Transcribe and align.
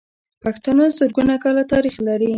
پښتانه 0.43 0.85
زرګونه 0.99 1.35
کاله 1.43 1.63
تاريخ 1.73 1.95
لري. 2.07 2.29